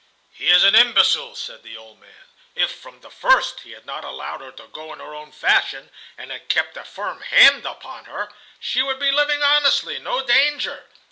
[0.31, 2.25] "He is an imbecile," said the old man.
[2.55, 5.91] "If from the first he had not allowed her to go in her own fashion,
[6.17, 10.87] and had kept a firm hand upon her, she would be living honestly, no danger.